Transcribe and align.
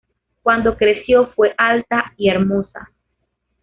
Cuando 0.41 0.77
creció 0.77 1.27
fue 1.35 1.53
alta 1.59 2.11
y 2.17 2.27
hermosa. 2.29 2.89